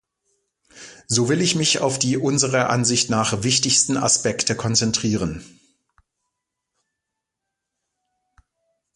[1.05, 5.43] So will ich mich auf die unserer Ansicht nach wichtigsten Aspekte konzentrieren.